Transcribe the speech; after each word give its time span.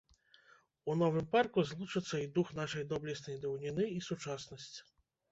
У 0.91 0.93
новым 1.01 1.25
парку 1.33 1.65
злучацца 1.71 2.15
і 2.21 2.29
дух 2.37 2.47
нашай 2.59 2.83
доблеснай 2.93 3.37
даўніны, 3.43 3.85
і 3.99 4.01
сучаснасць. 4.07 4.71